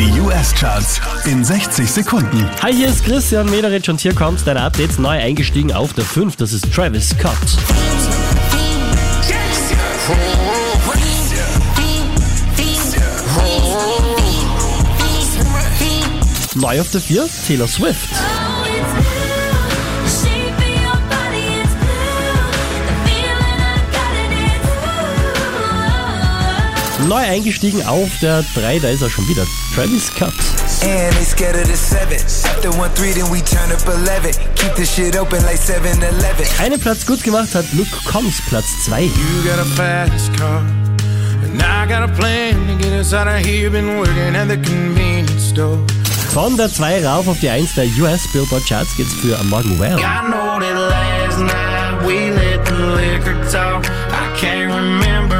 Die 0.00 0.18
US-Charts 0.18 0.98
in 1.26 1.44
60 1.44 1.90
Sekunden. 1.90 2.48
Hi, 2.62 2.72
hier 2.72 2.88
ist 2.88 3.04
Christian 3.04 3.50
Mederich 3.50 3.90
und 3.90 4.00
hier 4.00 4.14
kommt 4.14 4.46
dein 4.46 4.56
Update. 4.56 4.98
Neu 4.98 5.10
eingestiegen 5.10 5.74
auf 5.74 5.92
der 5.92 6.06
5, 6.06 6.36
das 6.36 6.54
ist 6.54 6.72
Travis 6.72 7.10
Scott. 7.10 7.36
Neu 16.54 16.80
auf 16.80 16.90
der 16.90 17.00
4, 17.02 17.28
Taylor 17.46 17.68
Swift. 17.68 18.08
Neu 27.10 27.16
eingestiegen 27.16 27.84
auf 27.88 28.08
der 28.22 28.44
3, 28.54 28.78
da 28.78 28.88
ist 28.88 29.02
er 29.02 29.10
schon 29.10 29.26
wieder. 29.26 29.44
Travis 29.74 30.06
Scott. 30.06 30.32
And 30.84 31.12
they 31.16 31.24
scared 31.24 31.56
of 31.56 31.66
the 31.66 31.76
seven. 31.76 32.16
After 32.44 32.70
one 32.78 32.88
three, 32.94 33.10
then 33.10 33.28
we 33.32 33.40
turn 33.42 33.72
up 33.72 33.84
11. 33.84 34.36
Keep 34.54 34.76
the 34.76 34.86
shit 34.86 35.18
open 35.18 35.42
like 35.42 35.58
7-Eleven. 35.58 36.46
Einen 36.60 36.78
Platz 36.78 37.04
gut 37.04 37.20
gemacht 37.24 37.52
hat 37.52 37.64
Luke 37.72 37.90
Combs, 38.04 38.40
Platz 38.48 38.84
2. 38.84 39.02
You 39.02 39.10
got 39.42 39.58
a 39.58 39.64
fast 39.74 40.32
car, 40.38 40.62
and 41.42 41.60
I 41.60 41.84
got 41.88 42.08
a 42.08 42.12
plan 42.14 42.54
to 42.68 42.76
get 42.76 42.92
us 42.92 43.12
out 43.12 43.26
of 43.26 43.44
here. 43.44 43.70
Been 43.70 43.98
working 43.98 44.36
at 44.36 44.46
the 44.46 44.58
convenience 44.58 45.48
store. 45.48 45.80
Von 46.32 46.56
der 46.56 46.72
2 46.72 47.04
rauf 47.04 47.26
auf 47.26 47.40
die 47.40 47.50
1 47.50 47.74
der 47.74 47.86
US 47.98 48.20
Billboard 48.32 48.64
Charts 48.68 48.96
geht's 48.96 49.14
für 49.14 49.36
Am 49.36 49.48
Morgen 49.48 49.80
Well. 49.80 49.98
I 49.98 50.30
know 50.30 50.60
that 50.60 50.78
last 50.78 51.40
night 51.40 52.06
we 52.06 52.30
let 52.30 52.64
the 52.66 52.74
liquor 52.94 53.34
talk. 53.50 53.84
I 54.12 54.32
can't 54.40 54.72
remember 54.72 55.39